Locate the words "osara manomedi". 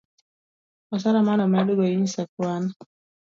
0.95-1.73